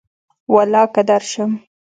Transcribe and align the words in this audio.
ولاکه 0.53 1.01
درشم 1.09 1.51